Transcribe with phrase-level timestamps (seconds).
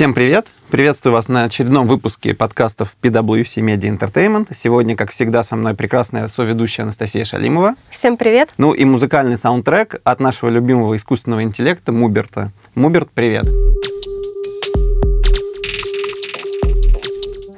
[0.00, 0.46] Всем привет!
[0.70, 4.48] Приветствую вас на очередном выпуске подкастов PwC Media Entertainment.
[4.56, 7.74] Сегодня, как всегда, со мной прекрасная соведущая Анастасия Шалимова.
[7.90, 8.48] Всем привет!
[8.56, 12.50] Ну и музыкальный саундтрек от нашего любимого искусственного интеллекта Муберта.
[12.74, 13.44] Муберт, привет!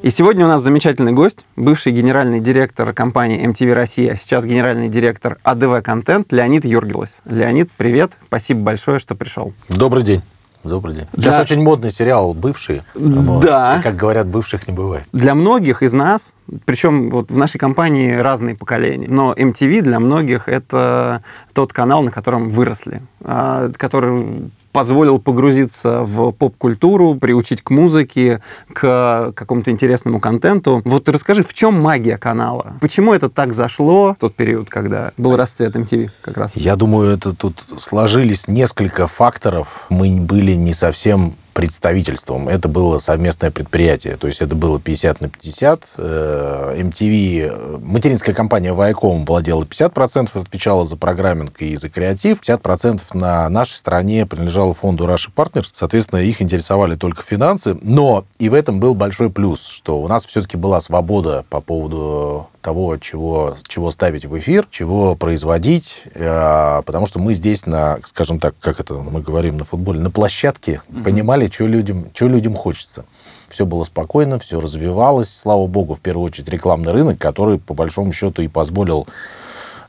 [0.02, 5.36] И сегодня у нас замечательный гость, бывший генеральный директор компании MTV Россия, сейчас генеральный директор
[5.44, 7.22] АДВ Контент Леонид Юргелес.
[7.24, 9.54] Леонид, привет, спасибо большое, что пришел.
[9.68, 10.22] Добрый день.
[10.64, 11.06] Добрый день.
[11.16, 11.42] Сейчас Да.
[11.42, 12.84] очень модный сериал «Бывшие».
[12.94, 13.78] Да.
[13.78, 15.04] И, как говорят, бывших не бывает.
[15.12, 20.48] Для многих из нас, причем вот в нашей компании разные поколения, но MTV для многих
[20.48, 28.42] это тот канал, на котором выросли, а, который позволил погрузиться в поп-культуру, приучить к музыке,
[28.72, 30.82] к какому-то интересному контенту.
[30.84, 32.74] Вот расскажи, в чем магия канала?
[32.80, 36.56] Почему это так зашло в тот период, когда был расцвет MTV как раз?
[36.56, 39.86] Я думаю, это тут сложились несколько факторов.
[39.90, 42.48] Мы были не совсем представительством.
[42.48, 44.16] Это было совместное предприятие.
[44.16, 45.88] То есть это было 50 на 50.
[45.96, 52.40] Э, MTV, э, материнская компания Viacom владела 50%, отвечала за программинг и за креатив.
[52.40, 55.68] 50% на нашей стороне принадлежало фонду Russia Partners.
[55.72, 57.76] Соответственно, их интересовали только финансы.
[57.82, 62.48] Но и в этом был большой плюс, что у нас все-таки была свобода по поводу
[62.62, 68.38] того, чего, чего ставить в эфир, чего производить, э, потому что мы здесь на, скажем
[68.38, 73.04] так, как это мы говорим на футболе, на площадке понимали, что людям, что людям хочется.
[73.48, 75.28] Все было спокойно, все развивалось.
[75.28, 79.06] Слава богу, в первую очередь рекламный рынок, который, по большому счету, и позволил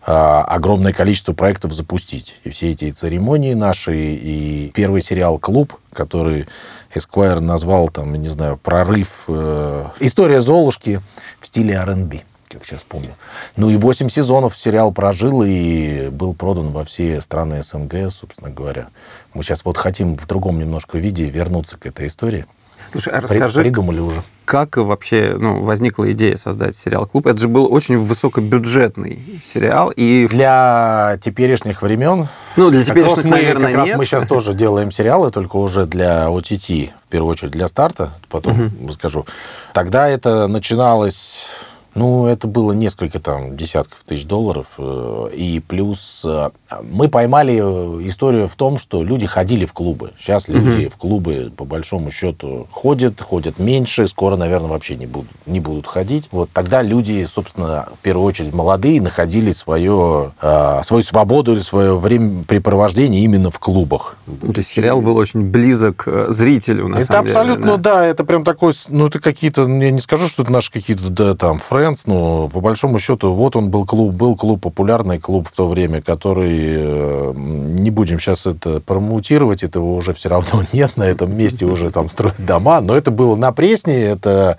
[0.06, 2.42] э, огромное количество проектов запустить.
[2.44, 6.46] И все эти церемонии наши, и первый сериал «Клуб», который
[6.94, 11.00] Esquire назвал, там, не знаю, прорыв, э, история Золушки
[11.40, 13.16] в стиле R&B как сейчас помню.
[13.56, 18.88] Ну и 8 сезонов сериал прожил и был продан во все страны СНГ, собственно говоря.
[19.34, 22.46] Мы сейчас вот хотим в другом немножко виде вернуться к этой истории.
[22.92, 24.22] Слушай, а расскажи, Придумали уже.
[24.46, 27.26] как вообще ну, возникла идея создать сериал «Клуб»?
[27.26, 33.26] Это же был очень высокобюджетный сериал, и Для теперешних времен Ну, для как теперешних, раз
[33.26, 33.98] мы, наверное, как раз нет.
[33.98, 38.72] мы сейчас тоже делаем сериалы, только уже для OTT, в первую очередь для старта, потом
[38.88, 39.26] расскажу.
[39.74, 41.48] Тогда это начиналось...
[41.96, 44.74] Ну, это было несколько там десятков тысяч долларов.
[44.78, 46.50] э, И плюс э,
[46.92, 50.12] мы поймали э, историю в том, что люди ходили в клубы.
[50.18, 54.08] Сейчас люди в клубы, по большому счету, ходят, ходят меньше.
[54.08, 56.30] Скоро, наверное, вообще не будут, не будут ходить.
[56.32, 61.96] Вот тогда люди, собственно, в первую очередь молодые, находили свое, э, свою свободу или свое
[61.96, 64.18] времяпрепровождение именно в клубах.
[64.26, 67.94] Ну, то есть сериал был очень близок зрителю, на это самом деле, абсолютно, да.
[67.96, 68.06] да.
[68.06, 71.36] это прям такой, ну, это какие-то, ну, я не скажу, что это наши какие-то, да,
[71.36, 75.56] там, friends, но по большому счету, вот он был клуб, был клуб, популярный клуб в
[75.56, 81.04] то время, который, э, не будем сейчас это промоутировать, этого уже все равно нет, на
[81.04, 84.58] этом месте уже там строят дома, но это было на Пресне, это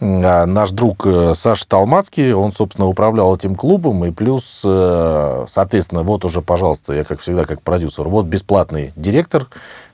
[0.00, 6.02] а, наш друг э, Саша Талмацкий, он, собственно, управлял этим клубом, и плюс, э, соответственно,
[6.02, 9.46] вот уже, пожалуйста, я, как всегда, как продюсер, вот бесплатный директор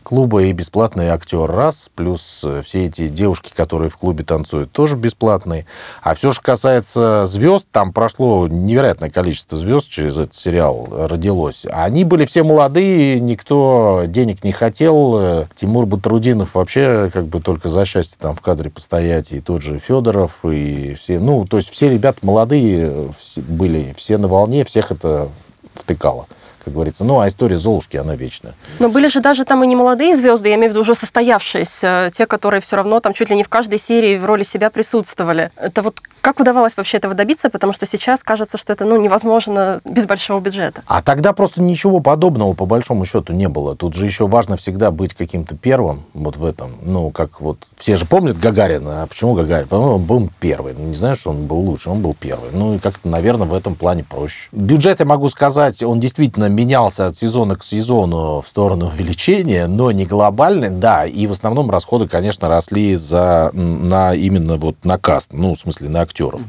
[0.09, 4.97] клуба и бесплатный актер раз, плюс э, все эти девушки, которые в клубе танцуют, тоже
[4.97, 5.67] бесплатные.
[6.03, 11.67] А все, что касается звезд, там прошло невероятное количество звезд через этот сериал родилось.
[11.71, 15.19] Они были все молодые, никто денег не хотел.
[15.19, 19.61] Э, Тимур Батрудинов вообще как бы только за счастье там в кадре постоять, и тот
[19.61, 24.65] же Федоров, и все, ну, то есть все ребята молодые э, были, все на волне,
[24.65, 25.29] всех это
[25.75, 26.29] втыкало,
[26.69, 27.05] как говорится.
[27.05, 28.55] Ну, а история Золушки, она вечная.
[28.79, 32.11] Но были же даже там и не молодые звезды, я имею в виду уже состоявшиеся,
[32.15, 35.51] те, которые все равно там чуть ли не в каждой серии в роли себя присутствовали.
[35.57, 37.49] Это вот как удавалось вообще этого добиться?
[37.49, 40.83] Потому что сейчас кажется, что это ну, невозможно без большого бюджета.
[40.87, 43.75] А тогда просто ничего подобного, по большому счету, не было.
[43.77, 46.73] Тут же еще важно всегда быть каким-то первым вот в этом.
[46.83, 47.59] Ну, как вот...
[47.77, 49.03] Все же помнят Гагарина.
[49.03, 49.65] А почему Гагарин?
[49.65, 50.75] Потому что он был первый.
[50.77, 52.51] Ну, Не знаю, что он был лучше, он был первый.
[52.53, 54.49] Ну, и как-то, наверное, в этом плане проще.
[54.53, 59.93] Бюджет, я могу сказать, он действительно менялся от сезона к сезону в сторону увеличения, но
[59.93, 61.07] не глобальный, да.
[61.07, 65.89] И в основном расходы, конечно, росли за, на именно вот на каст, ну, в смысле,
[65.89, 66.43] на актеров.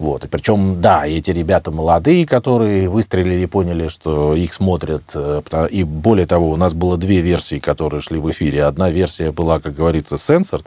[0.00, 0.24] Вот.
[0.24, 5.02] И причем, да, эти ребята молодые, которые выстрелили и поняли, что их смотрят.
[5.14, 8.64] э, И более того, у нас было две версии, которые шли в эфире.
[8.64, 10.64] Одна версия была, как говорится, censored,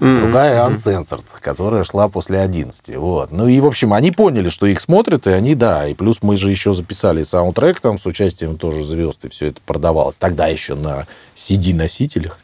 [0.00, 2.96] другая uncensored, которая шла после 11.
[2.96, 3.30] Вот.
[3.30, 5.86] Ну и, в общем, они поняли, что их смотрят, и они, да.
[5.86, 9.60] И плюс мы же еще записали саундтрек там с участием тоже звезд, и все это
[9.66, 10.16] продавалось.
[10.16, 12.38] Тогда еще на CD-носителях.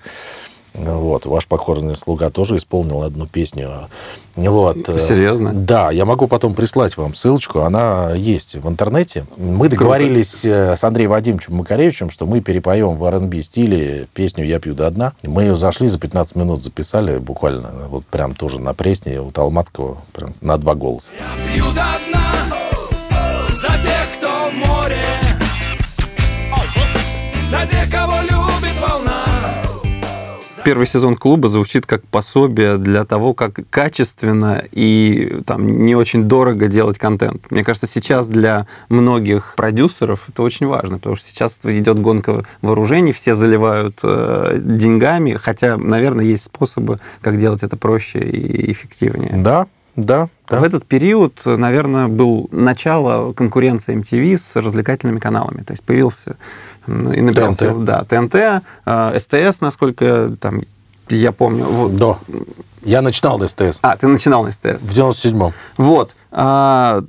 [0.79, 3.89] Вот, ваш покорный слуга тоже исполнил одну песню.
[4.37, 4.77] Вот.
[5.01, 5.53] Серьезно?
[5.53, 9.27] Да, я могу потом прислать вам ссылочку, она есть в интернете.
[9.37, 10.77] Мы договорились Круто.
[10.77, 15.13] с Андреем Вадимовичем Макаревичем, что мы перепоем в R&B стиле песню «Я пью до дна».
[15.23, 19.99] Мы ее зашли за 15 минут, записали буквально, вот прям тоже на пресне у Талмацкого,
[20.13, 21.13] прям на два голоса.
[21.19, 22.29] Я пью до дна
[23.51, 25.05] за тех, кто море,
[27.51, 28.18] за тех, кого
[30.69, 36.67] первый сезон клуба звучит как пособие для того, как качественно и там, не очень дорого
[36.67, 37.51] делать контент.
[37.51, 43.13] Мне кажется, сейчас для многих продюсеров это очень важно, потому что сейчас идет гонка вооружений,
[43.13, 49.33] все заливают э, деньгами, хотя, наверное, есть способы, как делать это проще и эффективнее.
[49.37, 49.69] Да,
[49.99, 50.61] да, да.
[50.61, 55.65] В этот период, наверное, был начало конкуренции MTV с развлекательными каналами.
[55.65, 56.37] То есть появился
[56.87, 57.85] и ТНТ.
[57.85, 58.63] Да, ТНТ,
[59.21, 60.63] СТС, насколько там
[61.09, 61.65] я помню.
[61.65, 61.97] Вот.
[61.97, 62.17] Да.
[62.83, 63.81] Я начинал на СТС.
[63.83, 64.81] А, ты начинал на СТС.
[64.81, 65.53] В 97-м.
[65.77, 66.15] Вот.
[66.31, 67.03] А,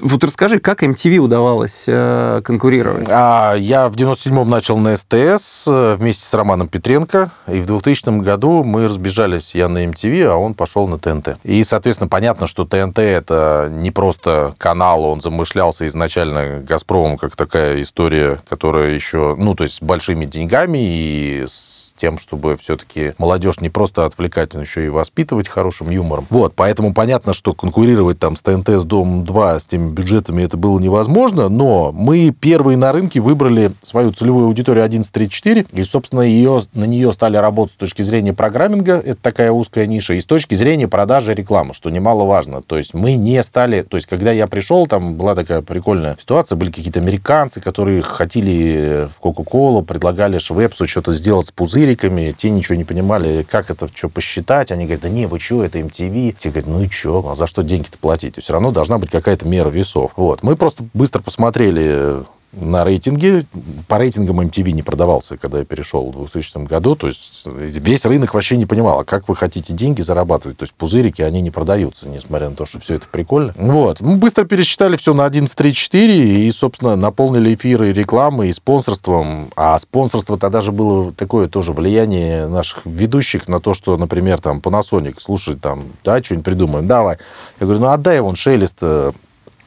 [0.00, 3.06] вот расскажи, как MTV удавалось а, конкурировать?
[3.10, 8.20] А, я в 97-м начал на СТС э, вместе с Романом Петренко, и в 2000
[8.20, 11.36] году мы разбежались, я на MTV, а он пошел на ТНТ.
[11.44, 17.82] И, соответственно, понятно, что ТНТ это не просто канал, он замышлялся изначально «Газпромом», как такая
[17.82, 23.60] история, которая еще, ну, то есть с большими деньгами и с тем, чтобы все-таки молодежь
[23.60, 26.26] не просто отвлекать, но еще и воспитывать хорошим юмором.
[26.30, 30.80] Вот, поэтому понятно, что конкурировать там с ТНТ, с Дом-2, с теми бюджетами это было
[30.80, 36.86] невозможно, но мы первые на рынке выбрали свою целевую аудиторию 1134, и, собственно, ее, на
[36.86, 40.88] нее стали работать с точки зрения программинга, это такая узкая ниша, и с точки зрения
[40.88, 42.62] продажи рекламы, что немаловажно.
[42.62, 46.56] То есть мы не стали, то есть когда я пришел, там была такая прикольная ситуация,
[46.56, 52.50] были какие-то американцы, которые хотели в Кока-Колу, предлагали Швепсу что-то сделать с пузырем, лириками, те
[52.50, 54.70] ничего не понимали, как это, что посчитать.
[54.70, 56.34] Они говорят, да не, вы что, это MTV.
[56.38, 58.36] Те говорят, ну и что, а за что деньги-то платить?
[58.38, 60.12] Все равно должна быть какая-то мера весов.
[60.16, 60.42] Вот.
[60.42, 62.22] Мы просто быстро посмотрели
[62.52, 63.44] на рейтинге.
[63.88, 66.96] По рейтингам MTV не продавался, когда я перешел в 2000 году.
[66.96, 70.58] То есть весь рынок вообще не понимал, а как вы хотите деньги зарабатывать.
[70.58, 73.54] То есть пузырики, они не продаются, несмотря на то, что все это прикольно.
[73.56, 74.00] Вот.
[74.00, 79.50] Мы быстро пересчитали все на 11.34 и, собственно, наполнили эфиры рекламой и спонсорством.
[79.56, 84.58] А спонсорство тогда же было такое тоже влияние наших ведущих на то, что, например, там,
[84.58, 87.16] Panasonic, слушай, там, да, что-нибудь придумаем, давай.
[87.60, 89.12] Я говорю, ну, отдай вон Шелест э,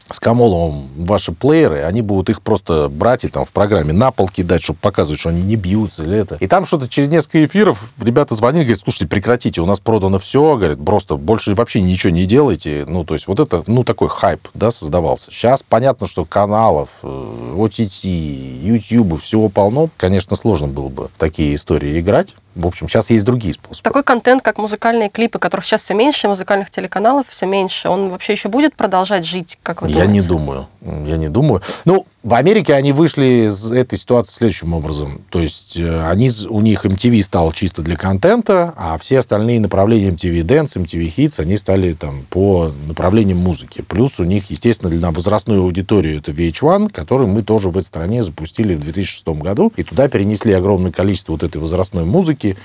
[0.09, 4.29] с Камоловым ваши плееры, они будут их просто брать и там в программе на пол
[4.29, 6.35] кидать, чтобы показывать, что они не бьются или это.
[6.39, 10.55] И там что-то через несколько эфиров ребята звонили, говорят, слушайте, прекратите, у нас продано все,
[10.55, 12.85] говорят, просто больше вообще ничего не делайте.
[12.87, 15.31] Ну, то есть вот это, ну, такой хайп, да, создавался.
[15.31, 19.89] Сейчас понятно, что каналов, OTT, э, YouTube, всего полно.
[19.97, 22.35] Конечно, сложно было бы в такие истории играть.
[22.55, 23.83] В общем, сейчас есть другие способы.
[23.83, 28.31] Такой контент, как музыкальные клипы, которых сейчас все меньше, музыкальных телеканалов все меньше, он вообще
[28.31, 30.67] еще будет продолжать жить, как вы Я не думаю.
[30.81, 31.61] Я не думаю.
[31.85, 35.21] Ну, в Америке они вышли из этой ситуации следующим образом.
[35.29, 40.09] То есть э, они, у них MTV стал чисто для контента, а все остальные направления
[40.09, 43.81] MTV Dance, MTV Hits, они стали там по направлениям музыки.
[43.87, 48.23] Плюс у них, естественно, для возрастную аудиторию это VH1, который мы тоже в этой стране
[48.23, 49.71] запустили в 2006 году.
[49.75, 52.57] И туда перенесли огромное количество вот этой возрастной музыки,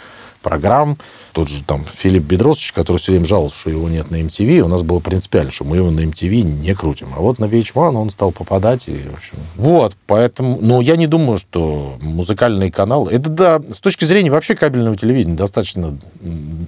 [0.42, 0.98] программ.
[1.32, 4.68] Тот же там Филипп Бедросович, который все время жаловался, что его нет на MTV, у
[4.68, 7.08] нас было принципиально, что мы его на MTV не крутим.
[7.16, 8.88] А вот на VH1 он стал попадать.
[8.88, 10.58] И, в общем, вот, поэтому...
[10.60, 13.06] Но я не думаю, что музыкальный канал...
[13.06, 15.96] Это, да, с точки зрения вообще кабельного телевидения, достаточно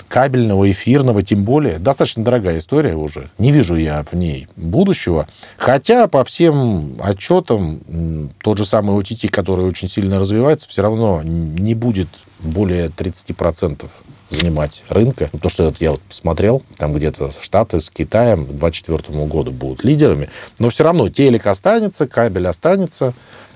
[0.08, 3.30] кабельного, эфирного, тем более, достаточно дорогая история уже.
[3.38, 5.26] Не вижу я в ней будущего.
[5.56, 11.74] Хотя по всем отчетам тот же самый OTT, который очень сильно развивается, все равно не
[11.74, 12.08] будет
[12.42, 13.88] более 30%
[14.30, 15.30] занимать рынка.
[15.40, 20.28] То, что я вот посмотрел, там где-то Штаты с Китаем к 2024 году будут лидерами.
[20.58, 23.12] Но все равно телек останется, кабель останется,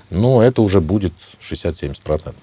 [0.09, 2.33] но это уже будет 60-70%.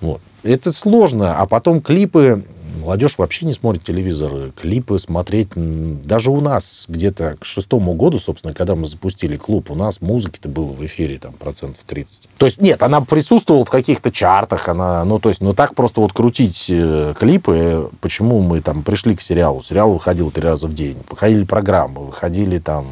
[0.00, 0.20] Вот.
[0.42, 1.38] Это сложно.
[1.38, 2.44] А потом клипы
[2.80, 5.48] Молодежь вообще не смотрит телевизор, клипы смотреть.
[5.54, 10.48] Даже у нас где-то к шестому году, собственно, когда мы запустили клуб, у нас музыки-то
[10.48, 12.28] было в эфире там процентов 30.
[12.38, 16.00] То есть нет, она присутствовала в каких-то чартах, она, ну то есть, ну так просто
[16.00, 19.60] вот крутить э, клипы, почему мы там пришли к сериалу?
[19.60, 22.86] Сериал выходил три раза в день, выходили программы, выходили там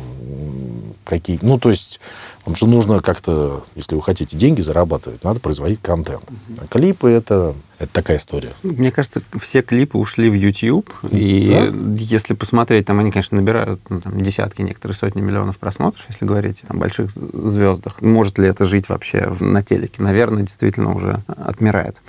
[1.05, 1.39] какие...
[1.43, 2.01] Ну, то есть,
[2.45, 6.23] вам же нужно как-то, если вы хотите деньги зарабатывать, надо производить контент.
[6.59, 8.53] А клипы— это Это такая история.
[8.63, 11.95] Мне кажется, все клипы ушли в YouTube, и да?
[11.99, 16.63] если посмотреть, там они, конечно, набирают ну, там, десятки, некоторые сотни миллионов просмотров, если говорить
[16.69, 18.01] о больших звездах.
[18.01, 20.03] Может ли это жить вообще на телеке?
[20.03, 22.01] Наверное, действительно уже отмирает.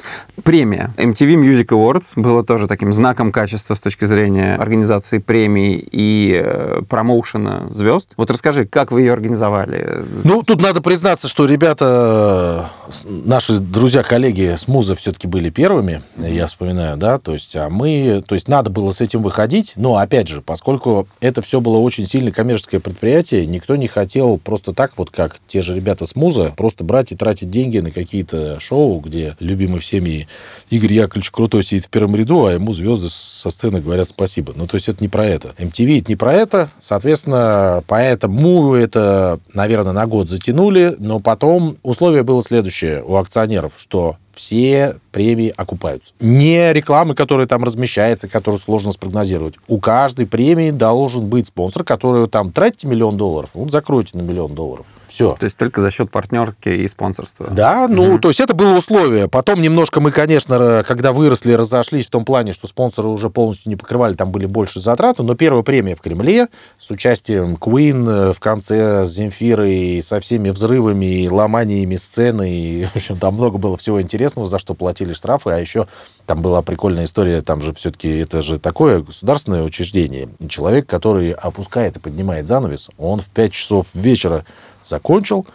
[0.44, 6.42] Премия MTV Music Awards была тоже таким знаком качества с точки зрения организации премий и
[6.42, 8.07] э, промоушена звезд.
[8.16, 10.04] Вот расскажи, как вы ее организовали?
[10.24, 12.70] Ну, тут надо признаться, что ребята,
[13.06, 18.34] наши друзья-коллеги с Муза все-таки были первыми, я вспоминаю, да, то есть, а мы, то
[18.34, 22.32] есть надо было с этим выходить, но, опять же, поскольку это все было очень сильно
[22.32, 26.84] коммерческое предприятие, никто не хотел просто так, вот как те же ребята с Муза, просто
[26.84, 30.28] брать и тратить деньги на какие-то шоу, где любимый всеми
[30.70, 34.54] Игорь Яковлевич Крутой сидит в первом ряду, а ему звезды со сцены говорят спасибо.
[34.56, 35.54] Ну, то есть это не про это.
[35.58, 42.22] MTV это не про это, соответственно, поэтому это, наверное, на год затянули, но потом условие
[42.22, 46.14] было следующее у акционеров, что все премии окупаются.
[46.20, 49.56] Не рекламы, которая там размещается, которую сложно спрогнозировать.
[49.68, 54.54] У каждой премии должен быть спонсор, который там тратите миллион долларов, вот закройте на миллион
[54.54, 54.86] долларов.
[55.08, 55.36] Все.
[55.40, 57.48] То есть только за счет партнерки и спонсорства.
[57.50, 58.20] Да, ну, угу.
[58.20, 59.28] то есть это было условие.
[59.28, 63.76] Потом немножко мы, конечно, когда выросли, разошлись в том плане, что спонсоры уже полностью не
[63.76, 66.48] покрывали, там были больше затраты, но первая премия в Кремле
[66.78, 72.96] с участием Queen в конце с Земфирой, со всеми взрывами и ломаниями сцены, и, в
[72.96, 75.88] общем, там много было всего интересного, за что платили штрафы, а еще
[76.26, 80.30] там была прикольная история, там же все-таки это же такое государственное учреждение.
[80.40, 84.46] И человек, который опускает и поднимает занавес, он в 5 часов вечера
[84.88, 85.46] закончил,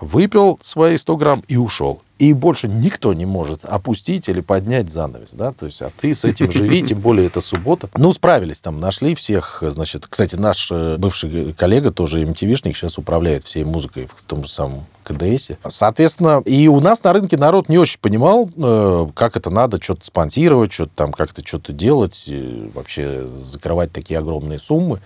[0.00, 2.02] выпил свои 100 грамм и ушел.
[2.18, 6.24] И больше никто не может опустить или поднять занавес, да, то есть, а ты с
[6.24, 7.90] этим живи, тем более это суббота.
[7.94, 13.44] Ну, справились там, нашли всех, значит, кстати, наш э, бывший коллега, тоже MTV-шник, сейчас управляет
[13.44, 15.50] всей музыкой в том же самом КДС.
[15.68, 20.04] Соответственно, и у нас на рынке народ не очень понимал, э, как это надо что-то
[20.04, 22.30] спонсировать, что-то там как-то что-то делать,
[22.74, 25.00] вообще закрывать такие огромные суммы.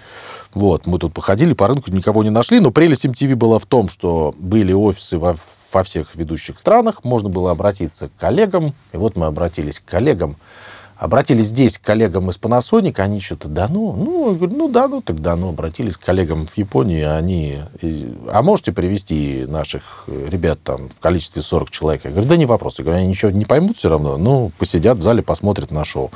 [0.54, 3.88] Вот, мы тут походили по рынку, никого не нашли, но прелесть MTV была в том,
[3.88, 5.36] что были офисы во,
[5.72, 10.36] во всех ведущих странах, можно было обратиться к коллегам, и вот мы обратились к коллегам,
[11.00, 15.00] Обратились здесь к коллегам из Panasonic, они что-то, да ну, ну, говорю, ну да ну,
[15.00, 15.48] тогда ну.
[15.48, 17.60] Обратились к коллегам в Японии, они,
[18.30, 22.04] а можете привести наших ребят там в количестве 40 человек?
[22.04, 22.80] Я говорю, да не вопрос.
[22.80, 26.10] Я говорю, они ничего не поймут все равно, ну, посидят в зале, посмотрят на шоу.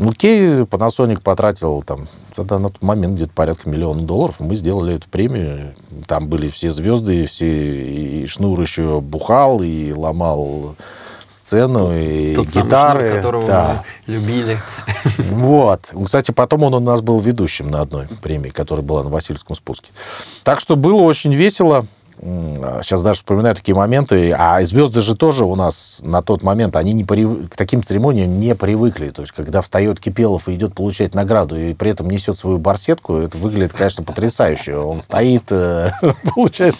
[0.00, 4.38] Окей, Panasonic потратил там тогда на тот момент где-то порядка миллиона долларов.
[4.38, 5.74] Мы сделали эту премию.
[6.06, 10.76] Там были все звезды, все и Шнур еще бухал и ломал
[11.26, 12.70] сцену и Тот гитары.
[12.70, 13.84] Самый шнур, которого да.
[14.06, 14.58] мы любили.
[15.30, 15.92] Вот.
[16.04, 19.90] Кстати, потом он у нас был ведущим на одной премии, которая была на Васильевском спуске.
[20.42, 21.86] Так что было очень весело.
[22.20, 24.32] Сейчас даже вспоминаю такие моменты.
[24.36, 27.48] А звезды же тоже у нас на тот момент, они не прив...
[27.48, 29.10] к таким церемониям не привыкли.
[29.10, 33.16] То есть, когда встает Кипелов и идет получать награду, и при этом несет свою барсетку,
[33.16, 34.76] это выглядит, конечно, потрясающе.
[34.76, 35.90] Он стоит, э,
[36.34, 36.74] получает...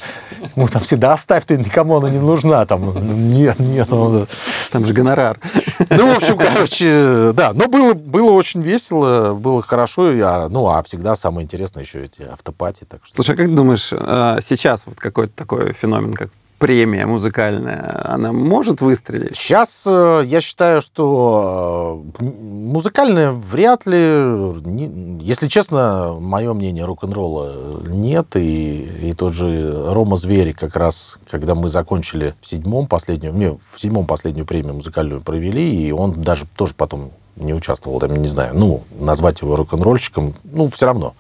[0.57, 2.65] Ну, там всегда оставь, ты никому она не нужна.
[2.67, 3.93] Там, нет, нет.
[3.93, 4.27] Он...
[4.73, 5.39] Там же гонорар.
[5.91, 7.53] Ну, в общем, короче, да.
[7.55, 10.13] Но было, было очень весело, было хорошо.
[10.13, 12.85] Я, ну, а всегда самое интересное еще эти автопати.
[12.85, 13.17] Так что...
[13.17, 18.81] Слушай, а как думаешь, а, сейчас вот какой такой феномен, как премия музыкальная, она может
[18.81, 19.37] выстрелить?
[19.37, 28.37] Сейчас э, я считаю, что э, музыкальная вряд ли, если честно, мое мнение, рок-н-ролла нет.
[28.37, 33.51] И, и тот же Рома Звери как раз, когда мы закончили в седьмом последнюю, не,
[33.51, 38.29] в седьмом последнюю премию музыкальную провели, и он даже тоже потом не участвовал, там, не
[38.29, 41.15] знаю, ну, назвать его рок-н-ролльщиком, ну, все равно.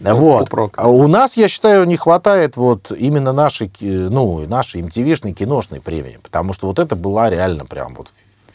[0.00, 0.48] Ну, вот.
[0.76, 6.18] А у нас, я считаю, не хватает вот именно нашей, ну, нашей MTV-шной киношной премии,
[6.22, 8.08] потому что вот это была реально прям вот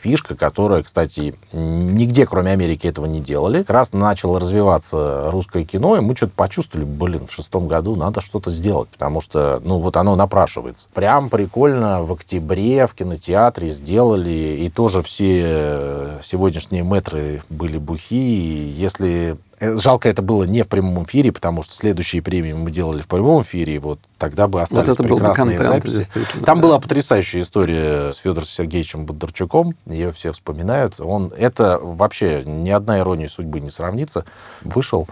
[0.03, 3.59] фишка, которая, кстати, нигде, кроме Америки, этого не делали.
[3.59, 8.19] Как раз начало развиваться русское кино, и мы что-то почувствовали, блин, в шестом году надо
[8.19, 10.89] что-то сделать, потому что, ну, вот оно напрашивается.
[10.93, 18.73] Прям прикольно в октябре в кинотеатре сделали, и тоже все сегодняшние метры были бухи, и
[18.77, 23.01] если Э, жалко, это было не в прямом эфире, потому что следующие премии мы делали
[23.01, 26.45] в прямом эфире, и вот тогда бы остались вот это прекрасные был бы контент, записи.
[26.45, 26.63] Там да.
[26.63, 30.99] была потрясающая история с Федором Сергеевичем Бондарчуком, ее все вспоминают.
[30.99, 34.25] Он, это вообще ни одна ирония судьбы не сравнится.
[34.61, 35.07] Вышел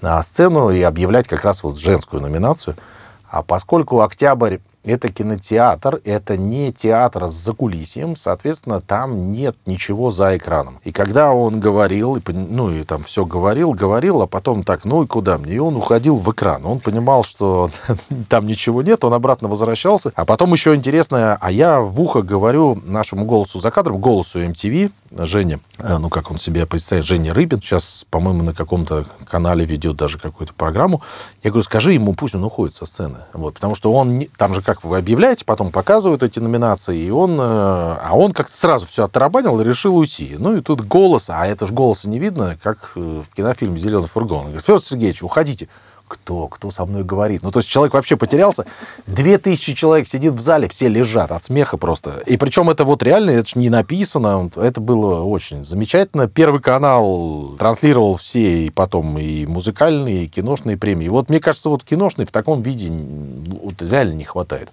[0.00, 2.76] на сцену и объявлять как раз вот женскую номинацию.
[3.30, 10.36] А поскольку «Октябрь» это кинотеатр, это не театр с закулисьем, соответственно, там нет ничего за
[10.36, 10.80] экраном.
[10.84, 15.06] И когда он говорил, ну и там все говорил, говорил, а потом так, ну и
[15.06, 15.54] куда мне?
[15.54, 16.64] И он уходил в экран.
[16.64, 17.70] Он понимал, что
[18.28, 20.12] там ничего нет, он обратно возвращался.
[20.14, 24.90] А потом еще интересно, а я в ухо говорю нашему голосу за кадром, голосу MTV,
[25.10, 29.96] Жене, э, ну как он себя представляет, Женя Рыбин, сейчас, по-моему, на каком-то канале ведет
[29.96, 31.02] даже какую-то программу.
[31.42, 33.18] Я говорю, скажи ему, пусть он уходит со сцены.
[33.32, 37.32] Вот, потому что он, там же как вы объявляете, потом показывают эти номинации, и он,
[37.32, 40.36] э, а он как-то сразу все оттарабанил и решил уйти.
[40.38, 44.38] Ну и тут голос, а это же голоса не видно, как в кинофильме «Зеленый фургон».
[44.38, 45.68] Он говорит, Федор Сергеевич, уходите
[46.08, 47.42] кто, кто со мной говорит.
[47.42, 48.64] Ну, то есть человек вообще потерялся.
[49.06, 52.22] Две тысячи человек сидит в зале, все лежат от смеха просто.
[52.26, 56.28] И причем это вот реально, это же не написано, это было очень замечательно.
[56.28, 61.08] Первый канал транслировал все и потом и музыкальные, и киношные премии.
[61.08, 64.70] Вот мне кажется, вот киношные в таком виде вот, реально не хватает.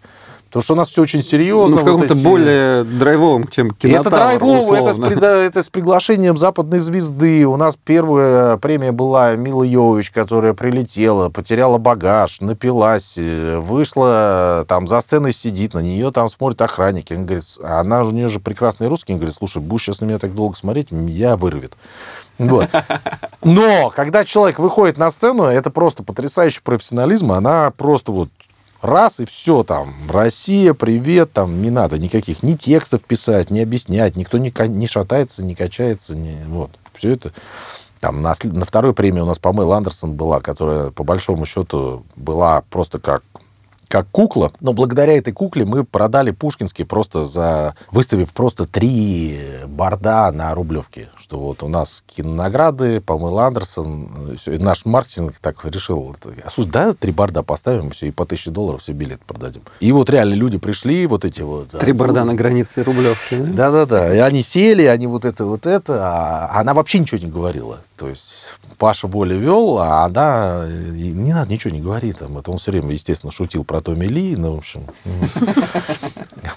[0.56, 1.76] Потому что у нас все очень серьезно.
[1.76, 2.24] Ну, в каком-то вот эти...
[2.24, 7.46] более драйвовом, чем кинотавр, Это драйвово, это с, это с приглашением западной звезды.
[7.46, 14.88] У нас первая премия была Мила Йович, которая прилетела, потеряла багаж, напилась, э, вышла, там
[14.88, 17.08] за сценой сидит, на нее там смотрит охранник.
[17.10, 19.12] Он говорит, она у нее же прекрасный русский.
[19.12, 21.74] Он говорит, слушай, будешь сейчас на меня так долго смотреть, меня вырвет.
[22.38, 22.70] Вот.
[23.44, 27.34] Но когда человек выходит на сцену, это просто потрясающий профессионализм.
[27.34, 28.30] Она просто вот
[28.86, 29.94] раз и все там.
[30.10, 35.44] Россия, привет, там не надо никаких ни текстов писать, ни объяснять, никто не, не шатается,
[35.44, 36.72] не качается, не, вот.
[36.94, 37.34] Все это
[38.00, 42.62] там на, на второй премии у нас Памела Андерсон была, которая по большому счету была
[42.70, 43.24] просто как
[43.96, 47.75] как кукла, но благодаря этой кукле мы продали Пушкинский просто за...
[47.92, 54.58] выставив просто три борда на Рублевке, что вот у нас кинонаграды, Памела Андерсон, все, и
[54.58, 58.82] наш маркетинг так решил, а суть, да, три борда поставим, все, и по тысяче долларов
[58.82, 59.62] все билет продадим.
[59.80, 61.70] И вот реально люди пришли, вот эти вот...
[61.70, 63.72] Три а, борда на границе Рублевки, да?
[63.72, 67.80] Да-да-да, и они сели, они вот это, вот это, а она вообще ничего не говорила.
[67.98, 72.20] То есть Паша Воля вел, а она не надо ничего не говорить.
[72.20, 72.38] Там.
[72.38, 74.36] Это он все время, естественно, шутил про Томми Ли.
[74.36, 74.86] Ну, в общем.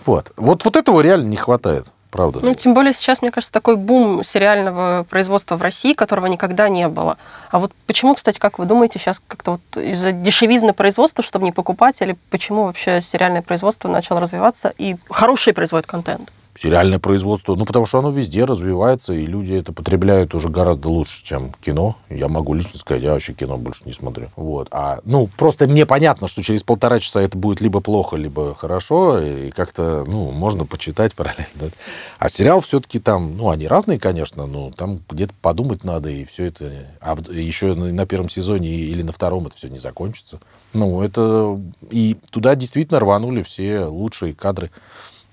[0.06, 0.32] Вот.
[0.37, 1.87] Вот, вот этого реально не хватает.
[2.11, 2.40] Правда.
[2.42, 6.88] Ну, тем более сейчас, мне кажется, такой бум сериального производства в России, которого никогда не
[6.88, 7.18] было.
[7.50, 11.52] А вот почему, кстати, как вы думаете, сейчас как-то вот из-за дешевизны производства, чтобы не
[11.52, 16.30] покупать, или почему вообще сериальное производство начало развиваться и хороший производит контент?
[16.58, 21.24] Сериальное производство, ну, потому что оно везде развивается, и люди это потребляют уже гораздо лучше,
[21.24, 21.96] чем кино.
[22.10, 24.28] Я могу лично сказать, я вообще кино больше не смотрю.
[24.34, 24.66] Вот.
[24.72, 29.20] А, ну, просто мне понятно, что через полтора часа это будет либо плохо, либо хорошо,
[29.20, 31.71] и как-то, ну, можно почитать параллельно.
[32.18, 36.47] А сериал все-таки там, ну, они разные, конечно, но там где-то подумать надо, и все
[36.47, 36.73] это...
[37.00, 40.40] А еще на первом сезоне или на втором это все не закончится.
[40.73, 41.60] Ну, это...
[41.90, 44.71] И туда действительно рванули все лучшие кадры.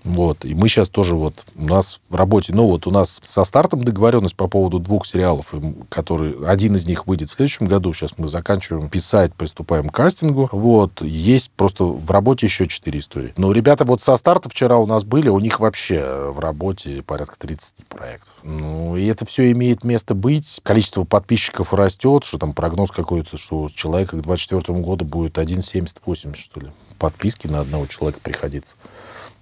[0.06, 0.46] Вот.
[0.46, 3.82] И мы сейчас тоже вот, у нас в работе, ну вот у нас со стартом
[3.82, 5.54] договоренность по поводу двух сериалов,
[5.90, 10.48] которые, один из них выйдет в следующем году, сейчас мы заканчиваем писать, приступаем к кастингу.
[10.52, 11.02] Вот.
[11.02, 13.34] Есть просто в работе еще четыре истории.
[13.36, 17.40] Но ребята вот со старта вчера у нас были, у них вообще в работе порядка
[17.40, 18.34] 30 проектов.
[18.44, 20.62] Ну, и это все имеет место быть.
[20.64, 26.36] Количество подписчиков растет, что там прогноз какой-то, что у человека к 2024 году будет 1,78,
[26.36, 26.68] что ли,
[27.00, 28.76] подписки на одного человека приходится.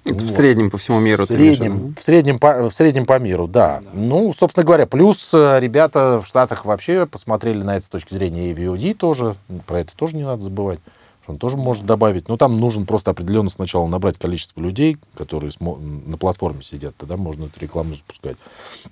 [0.05, 0.23] Это вот.
[0.23, 1.23] в среднем по всему миру.
[1.23, 3.81] В среднем, в среднем, по, в среднем по миру, да.
[3.81, 3.89] да.
[3.93, 8.51] Ну, собственно говоря, плюс э, ребята в Штатах вообще посмотрели на это с точки зрения
[8.51, 9.35] AVOD тоже.
[9.65, 10.79] Про это тоже не надо забывать.
[11.27, 12.27] Он тоже может добавить.
[12.27, 16.95] Но там нужно просто определенно сначала набрать количество людей, которые на платформе сидят.
[16.97, 18.37] Тогда можно эту рекламу запускать.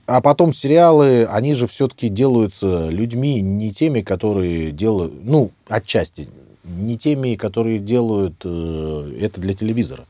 [0.06, 5.13] А потом сериалы, они же все-таки делаются людьми не теми, которые делают...
[5.24, 6.30] Ну, отчасти.
[6.63, 10.06] Не теми, которые делают э, это для телевизора.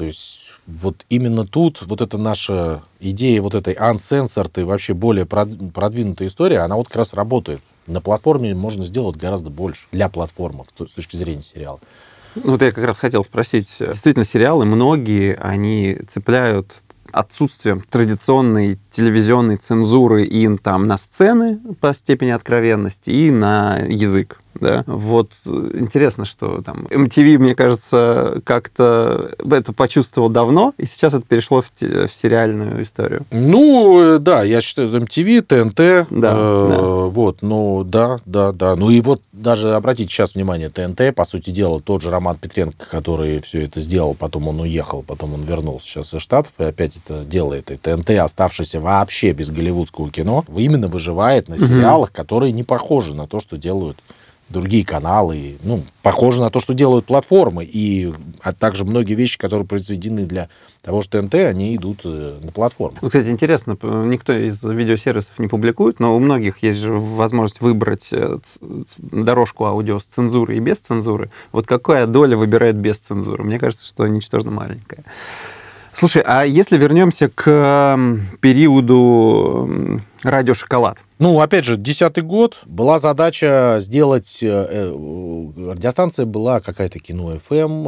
[0.00, 5.26] То есть вот именно тут вот эта наша идея вот этой uncensored и вообще более
[5.26, 7.60] продвинутая история, она вот как раз работает.
[7.86, 11.80] На платформе можно сделать гораздо больше для платформы с точки зрения сериала.
[12.34, 13.76] Ну, вот я как раз хотел спросить.
[13.78, 16.80] Действительно, сериалы, многие, они цепляют
[17.12, 24.40] отсутствием традиционной телевизионной цензуры и там на сцены по степени откровенности, и на язык.
[24.54, 24.84] Да?
[24.86, 31.62] Вот интересно, что там MTV, мне кажется, как-то это почувствовал давно, и сейчас это перешло
[31.62, 33.24] в, в сериальную историю.
[33.30, 35.76] Ну, да, я считаю, MTV, ТНТ,
[36.10, 36.82] да, э, да.
[37.06, 38.76] вот, ну, да, да, да.
[38.76, 42.86] Ну и вот даже обратите сейчас внимание, ТНТ, по сути дела, тот же Роман Петренко,
[42.90, 46.96] который все это сделал, потом он уехал, потом он вернулся сейчас из Штатов и опять
[46.96, 47.70] это делает.
[47.70, 52.16] И ТНТ, оставшийся вообще без голливудского кино, именно выживает на сериалах, угу.
[52.16, 53.98] которые не похожи на то, что делают
[54.50, 55.56] другие каналы.
[55.62, 57.64] Ну, похоже на то, что делают платформы.
[57.64, 60.48] И а также многие вещи, которые произведены для
[60.82, 62.98] того же ТНТ, они идут э, на платформу.
[63.00, 68.08] Ну, кстати, интересно, никто из видеосервисов не публикует, но у многих есть же возможность выбрать
[68.12, 68.38] э,
[68.98, 71.30] дорожку аудио с цензурой и без цензуры.
[71.52, 73.44] Вот какая доля выбирает без цензуры?
[73.44, 75.04] Мне кажется, что ничтожно маленькая.
[76.00, 77.44] Слушай, а если вернемся к
[78.40, 82.60] периоду радио «Шоколад», ну, опять же, десятый год.
[82.64, 84.42] Была задача сделать...
[84.42, 87.84] Э, э, радиостанция была какая-то кино FM.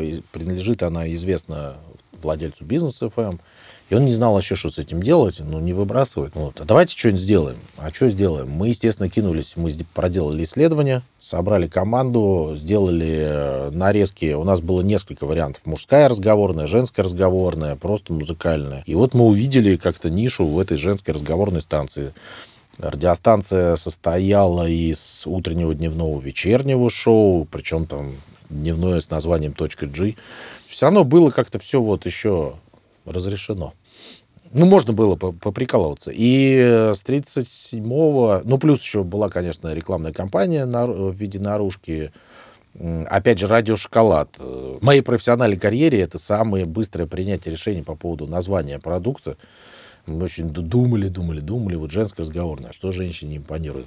[0.00, 1.74] Э, принадлежит она известно
[2.22, 3.38] владельцу бизнес FM.
[3.90, 6.32] И он не знал вообще, что с этим делать, ну, не выбрасывать.
[6.34, 6.60] Вот.
[6.60, 7.58] А давайте что-нибудь сделаем.
[7.76, 8.48] А что сделаем?
[8.48, 14.32] Мы, естественно, кинулись, мы проделали исследование, собрали команду, сделали нарезки.
[14.32, 15.66] У нас было несколько вариантов.
[15.66, 18.84] Мужская разговорная, женская разговорная, просто музыкальная.
[18.86, 22.14] И вот мы увидели как-то нишу в этой женской разговорной станции.
[22.78, 28.12] Радиостанция состояла из утреннего, дневного, вечернего шоу, причем там
[28.48, 30.14] дневное с названием «Точка G».
[30.68, 32.54] Все равно было как-то все вот еще
[33.10, 33.72] разрешено.
[34.52, 36.10] Ну, можно было поприкалываться.
[36.12, 36.56] И
[36.92, 38.42] с 37-го...
[38.44, 42.10] Ну, плюс еще была, конечно, рекламная кампания в виде наружки.
[43.06, 44.38] Опять же, радио «Шоколад».
[44.38, 49.36] В моей профессиональной карьере это самое быстрое принятие решений по поводу названия продукта.
[50.06, 51.76] Мы очень думали, думали, думали.
[51.76, 53.86] Вот женское разговорное, что женщине импонирует.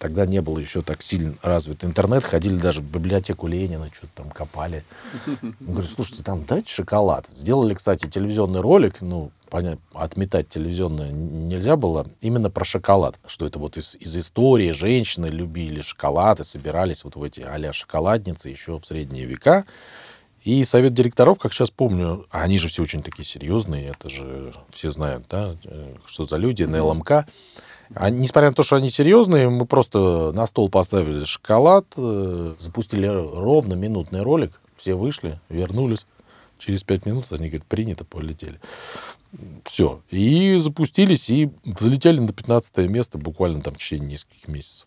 [0.00, 2.24] Тогда не было еще так сильно развит интернет.
[2.24, 4.82] Ходили даже в библиотеку Ленина, что-то там копали.
[5.60, 7.26] Говорю, слушайте, там дайте шоколад.
[7.30, 9.02] Сделали, кстати, телевизионный ролик.
[9.02, 12.06] Ну, понятно, отметать телевизионное нельзя было.
[12.22, 13.20] Именно про шоколад.
[13.26, 17.72] Что это вот из, из истории женщины любили шоколад и собирались вот в эти а
[17.74, 19.66] шоколадницы еще в средние века.
[20.44, 24.90] И совет директоров, как сейчас помню, они же все очень такие серьезные, это же все
[24.92, 27.26] знают, да, э, что за люди, на ЛМК.
[27.94, 33.06] А, несмотря на то, что они серьезные, мы просто на стол поставили шоколад, э, запустили
[33.06, 36.06] ровно минутный ролик, все вышли, вернулись.
[36.58, 38.60] Через пять минут они говорят, принято, полетели.
[39.64, 40.02] Все.
[40.10, 44.86] И запустились, и залетели на 15 место буквально там в течение нескольких месяцев.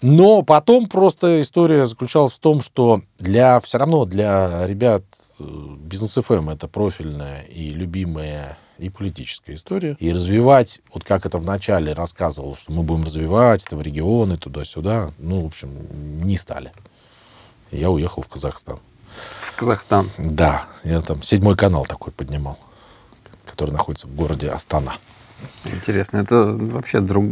[0.00, 5.02] Но потом просто история заключалась в том, что для все равно для ребят
[5.38, 9.96] бизнес ФМ это профильная и любимая и политическая история.
[10.00, 15.10] И развивать, вот как это вначале рассказывал, что мы будем развивать это в регионы, туда-сюда,
[15.18, 16.72] ну, в общем, не стали.
[17.70, 18.78] Я уехал в Казахстан.
[19.40, 20.10] В Казахстан?
[20.18, 20.66] Да.
[20.84, 22.58] Я там седьмой канал такой поднимал,
[23.44, 24.94] который находится в городе Астана.
[25.64, 27.24] Интересно, это вообще друг,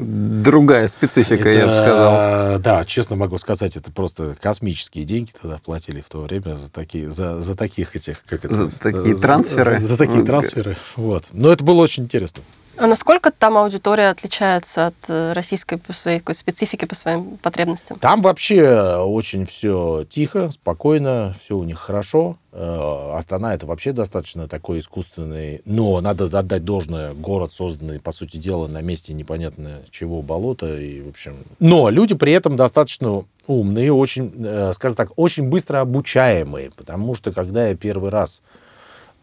[0.43, 2.59] другая специфика, это, я бы сказал.
[2.59, 7.11] Да, честно могу сказать, это просто космические деньги тогда платили в то время за такие,
[7.11, 9.81] за, за таких этих, как это, за такие за, трансферы.
[9.81, 11.27] За, за такие ну, трансферы, вот.
[11.33, 12.43] Но это было очень интересно.
[12.79, 17.99] А насколько там аудитория отличается от э, российской по своей специфике, по своим потребностям?
[17.99, 22.37] Там вообще очень все тихо, спокойно, все у них хорошо.
[22.53, 28.37] Э, Астана это вообще достаточно такой искусственный, но надо отдать должное, город созданный, по сути
[28.37, 31.37] дела, на месте непонятно чего, болота и, в общем...
[31.59, 37.33] Но люди при этом достаточно умные, очень, э, скажем так, очень быстро обучаемые, потому что
[37.33, 38.43] когда я первый раз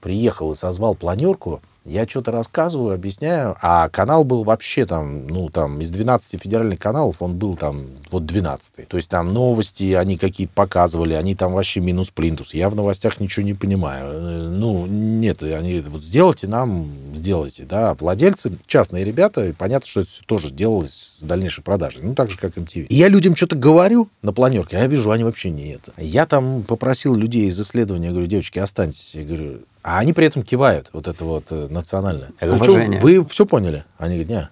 [0.02, 5.82] приехал и созвал планерку, я что-то рассказываю, объясняю, а канал был вообще там, ну, там,
[5.82, 10.54] из 12 федеральных каналов он был там вот 12 То есть там новости они какие-то
[10.54, 12.54] показывали, они там вообще минус плинтус.
[12.54, 14.06] Я в новостях ничего не понимаю.
[14.06, 17.96] Э, ну, нет, они вот сделайте нам, сделайте, да.
[17.96, 22.02] Владельцы, частные ребята, понятно, что это все тоже делалось с дальнейшей продажей.
[22.04, 22.88] Ну, так же, как MTV.
[22.88, 25.94] И я людям что-то говорю на планерке, а я вижу, они вообще не это.
[25.98, 29.16] Я там попросил людей из исследования, я говорю, девочки, останьтесь.
[29.16, 32.30] Я говорю, а они при этом кивают, вот это вот э, национальное.
[32.40, 33.86] Я говорю, что, вы все поняли?
[33.98, 34.50] Они говорят, нет.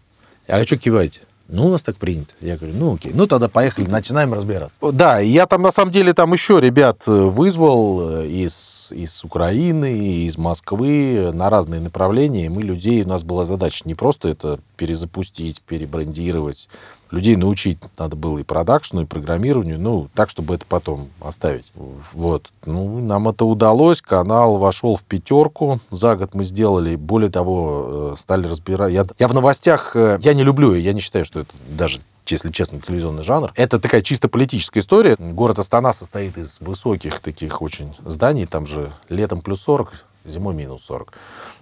[0.48, 1.20] Говорю, что киваете?
[1.52, 2.34] Ну, у нас так принято.
[2.40, 3.12] Я говорю, ну окей.
[3.14, 4.80] Ну, тогда поехали, начинаем разбираться.
[4.94, 10.26] Да, я там, на самом деле, там еще ребят э, вызвал э, из, из Украины,
[10.26, 12.50] из Москвы на разные направления.
[12.50, 16.70] Мы людей, у нас была задача не просто это перезапустить, перебрендировать,
[17.12, 21.66] людей научить надо было и продакшну, и программированию, ну, так, чтобы это потом оставить.
[22.14, 22.50] Вот.
[22.66, 28.16] Ну, нам это удалось, канал вошел в пятерку, за год мы сделали, более того, э,
[28.18, 28.94] стали разбирать.
[28.94, 32.52] Я, я в новостях, э, я не люблю, я не считаю, что это даже если
[32.52, 33.52] честно, телевизионный жанр.
[33.56, 35.16] Это такая чисто политическая история.
[35.18, 38.46] Город Астана состоит из высоких таких очень зданий.
[38.46, 39.92] Там же летом плюс 40,
[40.26, 41.14] зимой минус 40.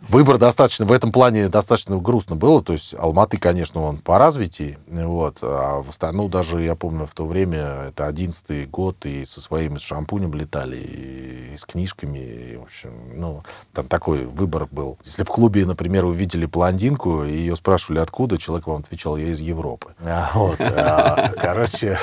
[0.08, 2.64] Выбор достаточно, в этом плане достаточно грустно было.
[2.64, 7.14] То есть Алматы, конечно, он по развитию, вот, а в Астану даже, я помню, в
[7.14, 12.20] то время, это одиннадцатый год, и со своим шампунем летали, и с книжками.
[12.20, 13.44] И, в общем, ну,
[13.74, 14.98] там такой выбор был.
[15.04, 19.40] Если в клубе, например, увидели блондинку, и ее спрашивали, откуда, человек вам отвечал, я из
[19.40, 19.94] Европы.
[20.02, 22.00] А, вот, а, короче.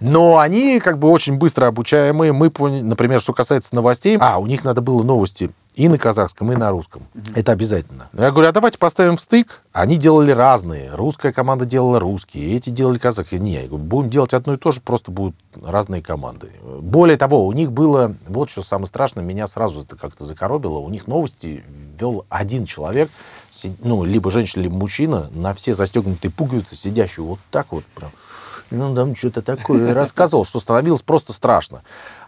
[0.00, 2.32] Но они как бы очень быстро обучаемые.
[2.32, 2.50] Мы,
[2.82, 6.70] например, что касается новостей, а, у них надо было новости и на казахском, и на
[6.70, 7.04] русском.
[7.14, 7.32] Mm-hmm.
[7.36, 8.10] Это обязательно.
[8.12, 9.62] Я говорю, а давайте поставим стык.
[9.72, 10.94] Они делали разные.
[10.94, 13.36] Русская команда делала русские, эти делали казахи.
[13.36, 16.50] Не, я говорю, будем делать одно и то же, просто будут разные команды.
[16.62, 20.90] Более того, у них было, вот что самое страшное, меня сразу это как-то закоробило, у
[20.90, 21.64] них новости
[21.98, 23.10] вел один человек,
[23.82, 28.10] ну, либо женщина, либо мужчина, на все застегнутые пуговицы, сидящий вот так вот прям.
[28.70, 31.82] Ну, там что-то такое рассказывал, что становилось просто страшно.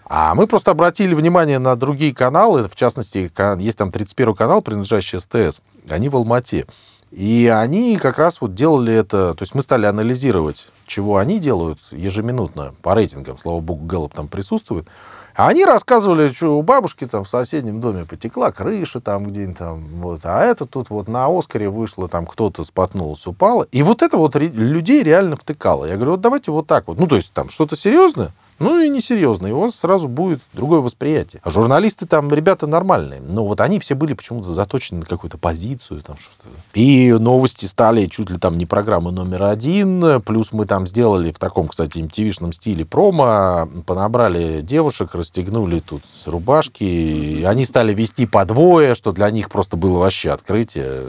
[0.05, 5.19] А мы просто обратили внимание на другие каналы, в частности, есть там 31 канал, принадлежащий
[5.19, 6.67] СТС, они в Алмате.
[7.11, 11.79] И они как раз вот делали это, то есть мы стали анализировать, чего они делают
[11.91, 14.89] ежеминутно по рейтингам, слава богу, Гэллоп там присутствует.
[15.35, 19.83] А они рассказывали, что у бабушки там в соседнем доме потекла крыша там где-нибудь там,
[20.01, 23.67] вот, а это тут вот на Оскаре вышло, там кто-то споткнулся, упало.
[23.73, 25.85] И вот это вот людей реально втыкало.
[25.87, 26.99] Я говорю, вот давайте вот так вот.
[26.99, 28.31] Ну, то есть там что-то серьезное,
[28.63, 31.41] ну и несерьезно, и у вас сразу будет другое восприятие.
[31.45, 36.01] А журналисты там, ребята нормальные, но вот они все были почему-то заточены на какую-то позицию.
[36.03, 36.49] Там что-то.
[36.75, 41.39] И новости стали чуть ли там не программы номер один, плюс мы там сделали в
[41.39, 48.45] таком, кстати, MTV-шном стиле промо, понабрали девушек, расстегнули тут рубашки, и они стали вести по
[48.45, 51.03] двое, что для них просто было вообще открытие.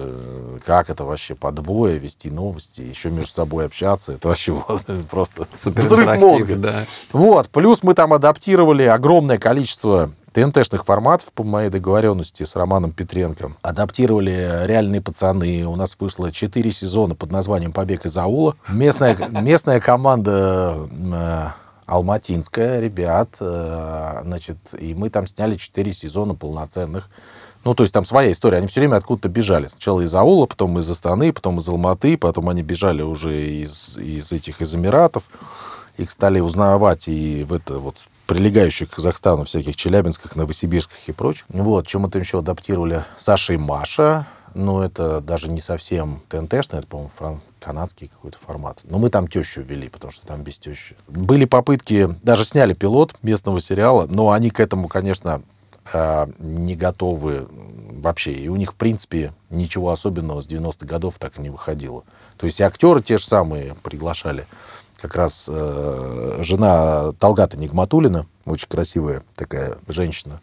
[0.66, 4.54] Как это вообще по двое вести новости, еще между собой общаться, это вообще
[5.10, 6.56] просто взрыв мозга.
[6.56, 6.84] Да.
[7.12, 7.43] Вот.
[7.44, 7.50] Вот.
[7.50, 13.52] Плюс мы там адаптировали огромное количество ТНТ-шных форматов по моей договоренности с Романом Петренко.
[13.62, 15.66] Адаптировали «Реальные пацаны».
[15.66, 18.56] У нас вышло 4 сезона под названием «Побег из аула».
[18.70, 21.48] Местная, местная команда э,
[21.86, 23.36] алматинская, ребят.
[23.42, 27.10] Э, значит, и мы там сняли 4 сезона полноценных.
[27.66, 28.60] Ну, то есть там своя история.
[28.60, 29.68] Они все время откуда-то бежали.
[29.68, 34.32] Сначала из аула, потом из Астаны, потом из Алматы, потом они бежали уже из, из
[34.32, 35.30] этих, из Эмиратов
[35.98, 41.46] их стали узнавать и в это вот прилегающих к Казахстану всяких Челябинских, Новосибирских и прочее.
[41.50, 44.28] Вот, чем это еще адаптировали Саша и Маша.
[44.56, 48.80] Ну, это даже не совсем ТНТшный, это, по-моему, фран канадский какой-то формат.
[48.84, 50.96] Но мы там тещу ввели, потому что там без тещи.
[51.08, 55.42] Были попытки, даже сняли пилот местного сериала, но они к этому, конечно,
[55.92, 58.34] а, не готовы вообще.
[58.34, 62.04] И у них, в принципе, ничего особенного с 90-х годов так и не выходило.
[62.38, 64.46] То есть и актеры те же самые приглашали
[65.04, 70.40] как раз э, жена Талгата Нигматулина, очень красивая такая женщина.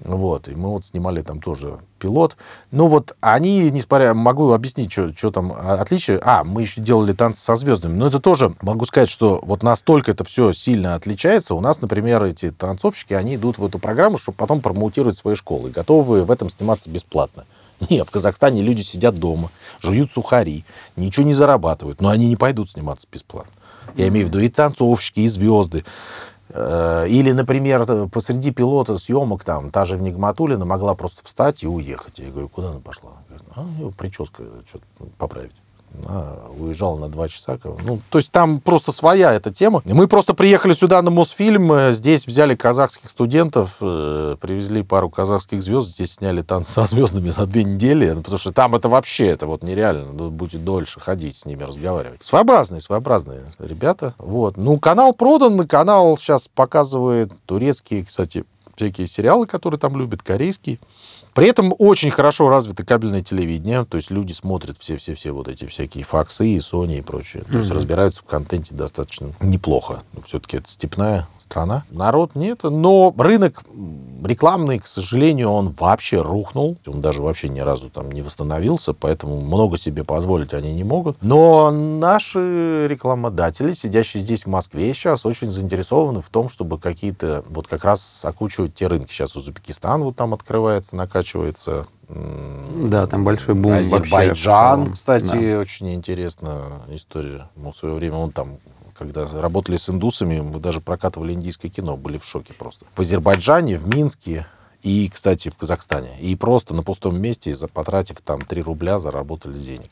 [0.00, 2.36] Вот, и мы вот снимали там тоже пилот.
[2.72, 6.18] Ну вот они, несмотря, могу объяснить, что, что там отличие.
[6.24, 7.96] А, мы еще делали танцы со звездами.
[7.96, 11.54] Но это тоже, могу сказать, что вот настолько это все сильно отличается.
[11.54, 15.70] У нас, например, эти танцовщики, они идут в эту программу, чтобы потом промоутировать свои школы.
[15.70, 17.44] Готовы в этом сниматься бесплатно.
[17.90, 20.64] Нет, в Казахстане люди сидят дома, жуют сухари,
[20.96, 23.52] ничего не зарабатывают, но они не пойдут сниматься бесплатно.
[23.96, 25.84] Я имею в виду и танцовщики, и звезды.
[26.50, 32.18] Э, или, например, посреди пилота съемок там та же Нигматулина могла просто встать и уехать.
[32.18, 33.12] Я говорю, куда она пошла?
[33.28, 34.84] Говорит, а, прическа что-то
[35.16, 35.54] поправить.
[36.06, 37.58] Она уезжала на два часа.
[37.84, 39.82] Ну, то есть там просто своя эта тема.
[39.84, 45.62] Мы просто приехали сюда на Мосфильм, э, здесь взяли казахских студентов, э, привезли пару казахских
[45.62, 49.46] звезд, здесь сняли танцы со звездами за две недели, потому что там это вообще, это
[49.46, 52.22] вот нереально, будет дольше ходить с ними, разговаривать.
[52.22, 54.14] Своеобразные, своеобразные ребята.
[54.18, 54.56] Вот.
[54.56, 58.44] Ну, канал продан, канал сейчас показывает турецкие, кстати,
[58.80, 60.78] всякие сериалы, которые там любят, корейские.
[61.34, 66.02] При этом очень хорошо развито кабельное телевидение, то есть люди смотрят все-все-все вот эти всякие
[66.02, 67.44] факсы и Sony и прочее.
[67.44, 67.58] То mm-hmm.
[67.58, 70.02] есть разбираются в контенте достаточно неплохо.
[70.24, 71.84] Все-таки это степная страна.
[71.90, 73.62] Народ нет, но рынок
[74.22, 76.76] рекламный, к сожалению, он вообще рухнул.
[76.86, 81.16] Он даже вообще ни разу там не восстановился, поэтому много себе позволить они не могут.
[81.22, 87.66] Но наши рекламодатели, сидящие здесь в Москве, сейчас очень заинтересованы в том, чтобы какие-то вот
[87.66, 89.10] как раз окучивать те рынки.
[89.10, 91.86] Сейчас Узбекистан вот там открывается, накачивается.
[92.08, 95.60] Да, там большой бум Азербайджан, вообще, кстати, да.
[95.60, 97.48] очень интересная история.
[97.56, 98.58] Мы в свое время он там
[99.00, 102.84] когда работали с индусами, мы даже прокатывали индийское кино, были в шоке просто.
[102.94, 104.46] В Азербайджане, в Минске
[104.82, 106.20] и, кстати, в Казахстане.
[106.20, 109.88] И просто на пустом месте, потратив там 3 рубля, заработали денег.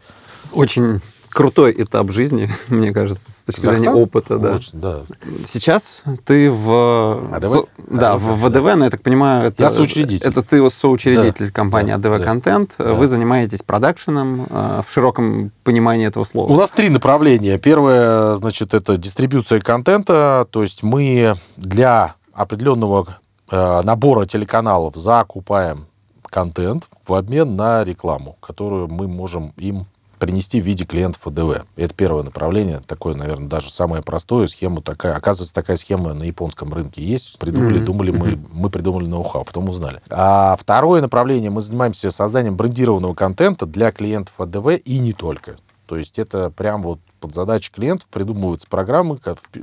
[0.53, 4.38] Очень крутой этап жизни, мне кажется, с точки зрения опыта.
[4.38, 4.55] Да.
[4.55, 5.03] Очень, да.
[5.45, 7.35] Сейчас ты в...
[7.35, 7.47] АДВ?
[7.47, 7.64] Со...
[7.88, 9.49] Да, АДВ, в ВДВ, но я так понимаю...
[9.49, 10.27] Это, я соучредитель.
[10.27, 12.75] Это ты соучредитель да, компании да, АДВ да, Контент.
[12.79, 12.95] Да.
[12.95, 16.53] Вы занимаетесь продакшеном э, в широком понимании этого слова.
[16.53, 17.59] У нас три направления.
[17.59, 20.47] Первое, значит, это дистрибьюция контента.
[20.51, 23.19] То есть мы для определенного
[23.51, 25.87] э, набора телеканалов закупаем
[26.31, 29.87] контент в обмен на рекламу, которую мы можем им
[30.18, 31.64] принести в виде клиентов АДВ.
[31.76, 35.14] Это первое направление, такое, наверное, даже самое простое, схема такая.
[35.14, 37.38] Оказывается, такая схема на японском рынке есть.
[37.38, 37.85] Придумали, mm-hmm.
[37.85, 40.00] думали, мы, мы придумали ноу-хау, потом узнали.
[40.11, 45.57] А второе направление, мы занимаемся созданием брендированного контента для клиентов АДВ и не только.
[45.87, 49.18] То есть это прям вот под задачи клиентов придумываются программы,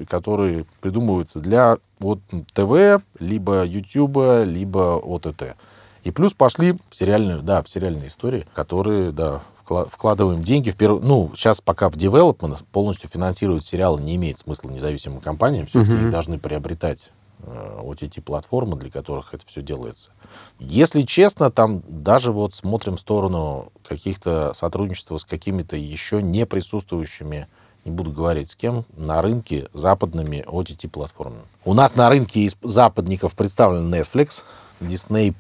[0.07, 2.19] которые придумываются для вот
[2.53, 5.55] ТВ, либо YouTube, либо ОТТ.
[6.03, 11.04] И плюс пошли в сериальную, да, в сериальные истории, которые, да, вкладываем деньги в первую...
[11.04, 15.65] Ну, сейчас пока в development полностью финансируют сериалы не имеет смысла независимым компаниям.
[15.65, 16.10] Все-таки uh-huh.
[16.10, 20.12] должны приобретать э, вот эти платформы, для которых это все делается.
[20.60, 27.47] Если честно, там даже вот смотрим в сторону каких-то сотрудничества с какими-то еще не присутствующими,
[27.86, 31.43] не буду говорить с кем, на рынке западными OTT-платформами.
[31.65, 34.43] У нас на рынке из западников представлен Netflix,
[34.82, 35.34] Disney+,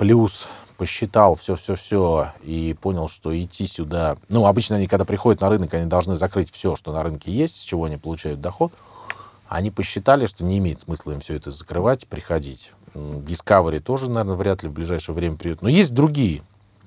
[0.77, 4.17] посчитал все-все-все и понял, что идти сюда...
[4.29, 7.57] Ну, обычно они, когда приходят на рынок, они должны закрыть все, что на рынке есть,
[7.57, 8.71] с чего они получают доход.
[9.47, 12.71] Они посчитали, что не имеет смысла им все это закрывать, приходить.
[12.93, 15.61] Discovery тоже, наверное, вряд ли в ближайшее время придет.
[15.61, 16.41] Но есть другие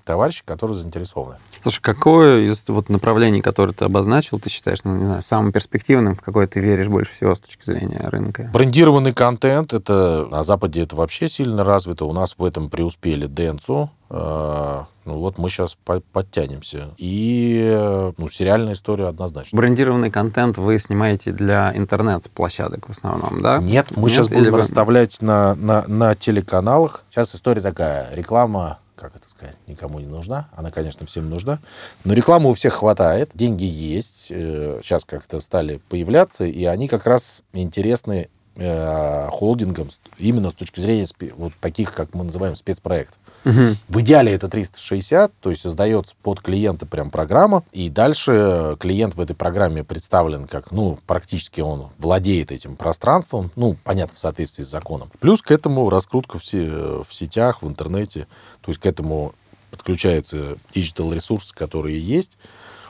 [0.09, 1.37] товарищи, которые заинтересованы.
[1.63, 6.15] Слушай, какое из вот направлений, которые ты обозначил, ты считаешь, ну, не знаю, самым перспективным,
[6.15, 8.51] в какое ты веришь больше всего с точки зрения рынка?
[8.55, 12.07] Брендированный контент, это на Западе это вообще сильно развито.
[12.07, 15.77] У нас в этом преуспели Денцу, э, ну вот мы сейчас
[16.13, 16.89] подтянемся.
[16.97, 17.77] И
[18.17, 19.59] ну, сериальная история однозначно.
[19.59, 23.59] Брендированный контент вы снимаете для интернет-площадок в основном, да?
[23.59, 24.59] Нет, мы Нет, сейчас будем вы...
[24.59, 27.05] расставлять на, на, на телеканалах.
[27.11, 28.09] Сейчас история такая.
[28.15, 30.49] Реклама как это сказать, никому не нужна.
[30.55, 31.59] Она, конечно, всем нужна.
[32.05, 34.27] Но рекламы у всех хватает, деньги есть.
[34.29, 40.81] Сейчас э, как-то стали появляться, и они как раз интересны э, холдингам именно с точки
[40.81, 43.19] зрения вот таких, как мы называем, спецпроектов.
[43.45, 43.77] Угу.
[43.89, 49.21] В идеале это 360, то есть создается под клиента прям программа, и дальше клиент в
[49.21, 54.69] этой программе представлен как, ну, практически он владеет этим пространством, ну, понятно, в соответствии с
[54.69, 55.11] законом.
[55.21, 58.27] Плюс к этому раскрутка в, се в сетях, в интернете,
[58.61, 59.35] то есть к этому
[59.71, 62.37] подключаются digital ресурсы, которые есть,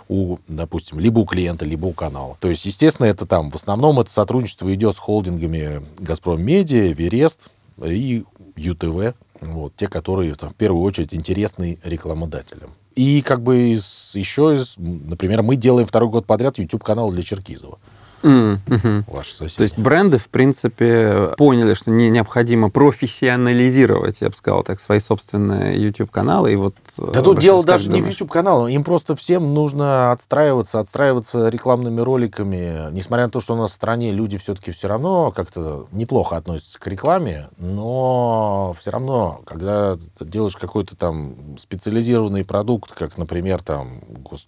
[0.09, 2.37] у, допустим, либо у клиента, либо у канала.
[2.41, 7.51] То есть, естественно, это там, в основном это сотрудничество идет с холдингами «Газпром Медиа», «Эверест»
[7.85, 8.25] и
[8.57, 12.71] ЮТВ, вот, те, которые в первую очередь интересны рекламодателям.
[12.97, 17.79] И как бы из, еще, из, например, мы делаем второй год подряд YouTube-канал для Черкизова.
[18.23, 19.05] Mm-hmm.
[19.07, 19.57] Ваши соседи.
[19.57, 24.99] То есть бренды, в принципе, поняли, что не, необходимо профессионализировать, я бы сказал так, свои
[24.99, 26.53] собственные YouTube-каналы.
[26.53, 28.75] И вот э, да тут дело даже не в YouTube-канале.
[28.75, 32.91] Им просто всем нужно отстраиваться, отстраиваться рекламными роликами.
[32.93, 36.79] Несмотря на то, что у нас в стране люди все-таки все равно как-то неплохо относятся
[36.81, 44.01] к рекламе, но все равно, когда ты делаешь какой-то там специализированный продукт, как, например, там,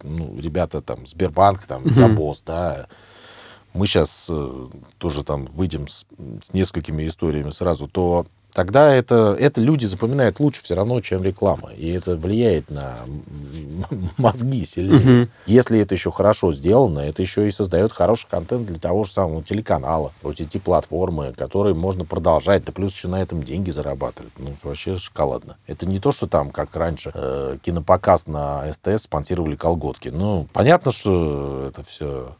[0.02, 2.46] ну, ребята там, Сбербанк, там, Ябос, mm-hmm.
[2.46, 2.86] да,
[3.72, 4.66] мы сейчас э,
[4.98, 6.06] тоже там выйдем с,
[6.42, 11.70] с несколькими историями сразу, то тогда это, это люди запоминают лучше все равно, чем реклама.
[11.76, 12.98] И это влияет на
[14.16, 15.22] мозги сильнее.
[15.22, 15.30] Угу.
[15.46, 19.42] Если это еще хорошо сделано, это еще и создает хороший контент для того же самого
[19.42, 24.32] телеканала, вот эти платформы, которые можно продолжать, да плюс еще на этом деньги зарабатывать.
[24.38, 25.56] Ну, вообще шоколадно.
[25.66, 30.08] Это не то, что там, как раньше, э, кинопоказ на СТС спонсировали колготки.
[30.08, 32.34] Ну, понятно, что это все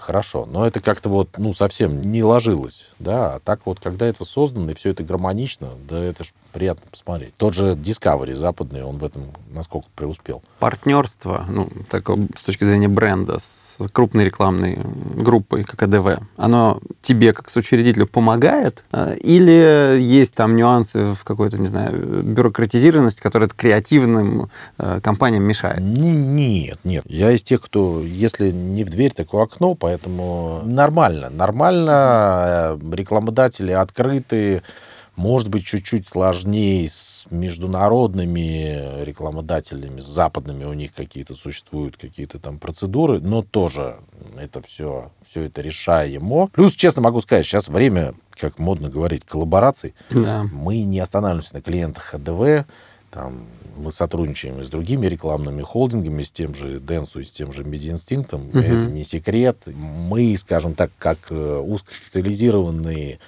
[0.00, 0.46] хорошо.
[0.50, 3.34] Но это как-то вот, ну, совсем не ложилось, да.
[3.34, 7.34] А так вот, когда это создано и все это гармонично, да, это ж приятно посмотреть.
[7.38, 10.42] Тот же Discovery западный, он в этом насколько преуспел.
[10.58, 14.78] Партнерство, ну, так, с точки зрения бренда, с крупной рекламной
[15.14, 18.84] группой, как АДВ, оно тебе, как соучредителю, помогает?
[18.92, 25.80] Э, или есть там нюансы в какой-то, не знаю, бюрократизированности, которая креативным э, компаниям мешает?
[25.80, 27.04] Нет, нет.
[27.06, 29.89] Я из тех, кто, если не в дверь, так в окно, поэтому
[30.64, 31.30] нормально.
[31.30, 34.62] Нормально, э, рекламодатели открыты,
[35.16, 42.58] может быть, чуть-чуть сложнее с международными рекламодателями, с западными у них какие-то существуют какие-то там
[42.58, 43.96] процедуры, но тоже
[44.38, 46.48] это все, все это решаемо.
[46.48, 49.94] Плюс, честно могу сказать, сейчас время, как модно говорить, коллабораций.
[50.10, 50.46] Да.
[50.52, 52.64] Мы не останавливаемся на клиентах АДВ,
[53.10, 53.44] там,
[53.80, 57.64] мы сотрудничаем и с другими рекламными холдингами, с тем же Денсу и с тем же
[57.64, 58.48] Медиинстинктом.
[58.48, 58.58] Угу.
[58.58, 59.56] Это не секрет.
[59.66, 63.18] Мы, скажем так, как э, узкоспециализированные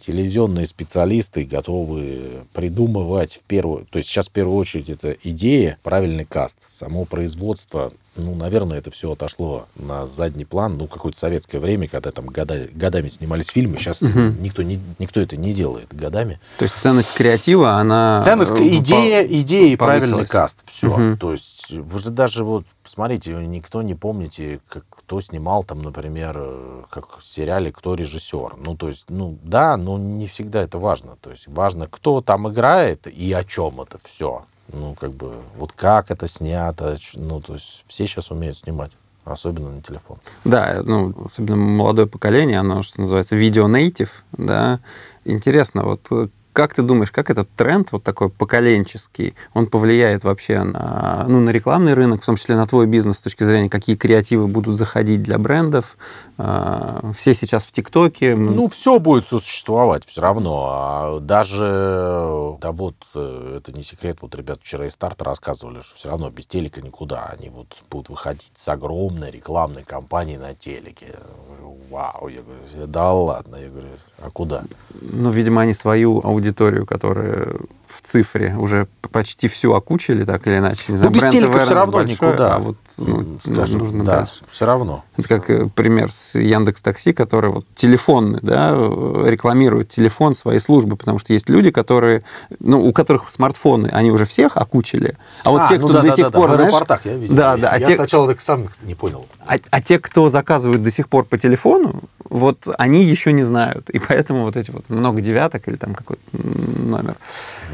[0.00, 3.86] телевизионные специалисты готовы придумывать в первую...
[3.86, 8.90] То есть сейчас в первую очередь это идея, правильный каст, само производство, ну, наверное, это
[8.90, 10.76] все отошло на задний план.
[10.76, 13.78] Ну, какое-то советское время, когда там года, годами снимались фильмы.
[13.78, 16.38] Сейчас никто, не, никто это не делает годами.
[16.58, 18.20] То есть ценность креатива, она...
[18.22, 20.64] Ценность, э, идея, идея и правильный каст.
[20.66, 20.88] Все.
[20.88, 21.16] Мгм.
[21.16, 26.36] То есть вы же даже вот, посмотрите, никто не помните, как, кто снимал там, например,
[26.36, 28.56] э, как в сериале, кто режиссер.
[28.58, 31.16] Ну, то есть, ну, да, но не всегда это важно.
[31.22, 34.44] То есть важно, кто там играет и о чем это все.
[34.72, 36.96] Ну, как бы, вот как это снято.
[37.14, 38.92] Ну, то есть все сейчас умеют снимать.
[39.24, 40.18] Особенно на телефон.
[40.44, 44.80] Да, ну, особенно молодое поколение, оно, что называется, видео-нейтив, да.
[45.24, 50.62] Интересно, вот э, как ты думаешь, как этот тренд вот такой поколенческий, он повлияет вообще
[50.62, 53.96] на, ну, на рекламный рынок, в том числе на твой бизнес с точки зрения, какие
[53.96, 55.96] креативы будут заходить для брендов?
[56.38, 58.34] А, Все сейчас в ТикТоке.
[58.34, 60.68] Ну, все будет существовать все равно.
[60.70, 65.96] А даже, да вот, э, это не секрет, вот ребята вчера из старта рассказывали, что
[65.96, 67.26] все равно без телека никуда.
[67.26, 71.06] Они вот будут выходить с огромной рекламной кампанией на телеке.
[71.06, 73.88] Я говорю, Вау, я говорю, да ладно, я говорю,
[74.18, 74.64] а куда?
[75.00, 77.54] Ну, видимо, они свою аудиторию, которая
[77.86, 80.84] в цифре уже почти всю окучили, так или иначе.
[80.88, 82.54] Не Ну, знаю, без телека все равно большой, никуда.
[82.54, 84.42] А вот ну, скажем, нужно да, дальше.
[84.48, 85.04] все равно.
[85.18, 90.58] Это как э, пример с Яндекс Такси, который вот телефонный, да, э, рекламирует телефон своей
[90.58, 92.22] службы, потому что есть люди, которые,
[92.60, 95.14] ну, у которых смартфоны, они уже всех окучили,
[95.44, 97.00] а вот те, ну кто да, до да, сих да, да, пор, в знаешь, аэропортах
[97.04, 97.36] я видел.
[97.36, 99.26] да, да, а я те, сначала так сам не понял.
[99.46, 103.90] а, а те, кто заказывают до сих пор по телефону, вот они еще не знают,
[103.90, 107.16] и поэтому вот эти вот много девяток или там какой-то номер.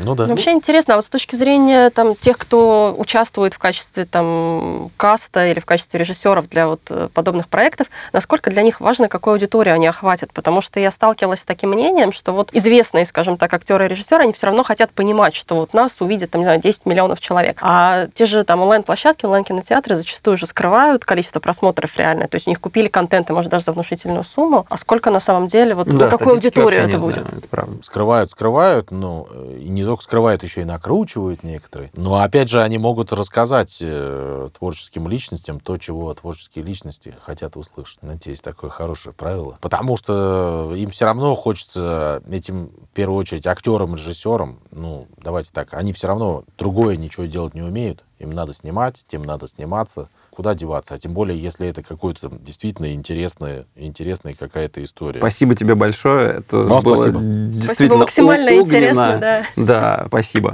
[0.02, 0.24] Ну да.
[0.24, 4.90] Ну, Вообще интересно, а вот с точки зрения там, тех, кто участвует в качестве там,
[4.96, 9.34] каста или в качестве режиссеров для вот э, подобных проектов, насколько для них важно, какую
[9.34, 10.32] аудиторию они охватят?
[10.32, 14.24] Потому что я сталкивалась с таким мнением, что вот известные, скажем так, актеры и режиссеры,
[14.24, 17.58] они все равно хотят понимать, что вот нас увидят там, не знаю, 10 миллионов человек.
[17.60, 22.28] А те же там онлайн-площадки, онлайн-кинотеатры зачастую же скрывают количество просмотров реально.
[22.28, 24.66] То есть у них купили контент, и, может, даже за внушительную сумму.
[24.68, 27.24] А сколько на самом деле, вот на какую статистики аудиторию это нет, будет?
[27.24, 27.82] да, это правда.
[27.82, 28.47] скрывают, скрывают,
[28.90, 31.90] ну, э, и не только скрывают, еще и накручивают некоторые.
[31.94, 38.00] Но, опять же, они могут рассказать э, творческим личностям то, чего творческие личности хотят услышать.
[38.02, 39.58] Знаете, есть такое хорошее правило.
[39.60, 45.74] Потому что им все равно хочется этим, в первую очередь, актерам, режиссерам, ну, давайте так,
[45.74, 48.04] они все равно другое ничего делать не умеют.
[48.18, 50.08] Им надо снимать, тем надо сниматься.
[50.38, 50.94] Куда деваться?
[50.94, 55.18] А тем более, если это какое-то там действительно интересная, интересная какая-то история.
[55.18, 56.34] Спасибо тебе большое.
[56.38, 57.20] Это Вам было спасибо.
[57.20, 59.46] действительно максимально о- интересно, да.
[59.56, 60.52] Да, спасибо.